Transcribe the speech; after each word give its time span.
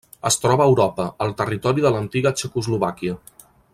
Es 0.27 0.37
troba 0.43 0.63
a 0.63 0.69
Europa: 0.71 1.05
el 1.25 1.35
territori 1.41 1.85
de 1.85 1.91
l'antiga 1.97 2.33
Txecoslovàquia. 2.41 3.19